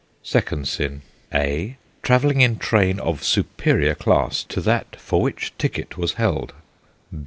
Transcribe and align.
Second 0.23 0.67
sin: 0.67 1.03
(a) 1.31 1.77
Travelling 2.01 2.41
in 2.41 2.57
train 2.57 2.99
of 2.99 3.23
superior 3.23 3.93
class 3.93 4.43
to 4.45 4.59
that 4.59 4.95
for 4.95 5.21
which 5.21 5.53
ticket 5.59 5.95
was 5.95 6.13
held. 6.13 6.53